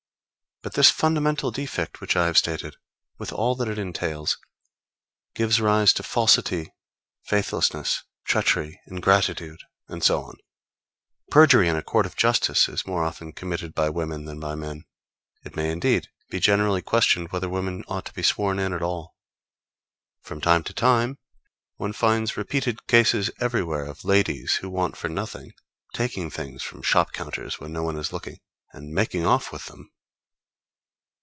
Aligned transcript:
But 0.63 0.73
this 0.75 0.91
fundamental 0.91 1.49
defect 1.49 2.01
which 2.01 2.15
I 2.15 2.27
have 2.27 2.37
stated, 2.37 2.75
with 3.17 3.33
all 3.33 3.55
that 3.55 3.67
it 3.67 3.79
entails, 3.79 4.37
gives 5.33 5.59
rise 5.59 5.91
to 5.93 6.03
falsity, 6.03 6.71
faithlessness, 7.25 8.03
treachery, 8.25 8.79
ingratitude, 8.85 9.57
and 9.87 10.03
so 10.03 10.21
on. 10.21 10.35
Perjury 11.31 11.67
in 11.67 11.75
a 11.75 11.81
court 11.81 12.05
of 12.05 12.15
justice 12.15 12.69
is 12.69 12.85
more 12.85 13.03
often 13.03 13.33
committed 13.33 13.73
by 13.73 13.89
women 13.89 14.25
than 14.25 14.39
by 14.39 14.53
men. 14.53 14.83
It 15.43 15.55
may, 15.55 15.71
indeed, 15.71 16.09
be 16.29 16.39
generally 16.39 16.83
questioned 16.83 17.29
whether 17.31 17.49
women 17.49 17.83
ought 17.87 18.05
to 18.05 18.13
be 18.13 18.21
sworn 18.21 18.59
in 18.59 18.71
at 18.71 18.83
all. 18.83 19.15
From 20.21 20.39
time 20.41 20.61
to 20.65 20.73
time 20.75 21.17
one 21.77 21.91
finds 21.93 22.37
repeated 22.37 22.85
cases 22.85 23.31
everywhere 23.39 23.85
of 23.87 24.05
ladies, 24.05 24.57
who 24.57 24.69
want 24.69 24.95
for 24.95 25.09
nothing, 25.09 25.53
taking 25.95 26.29
things 26.29 26.61
from 26.61 26.83
shop 26.83 27.13
counters 27.13 27.59
when 27.59 27.73
no 27.73 27.81
one 27.81 27.97
is 27.97 28.13
looking, 28.13 28.41
and 28.73 28.93
making 28.93 29.25
off 29.25 29.51
with 29.51 29.65
them. 29.65 29.91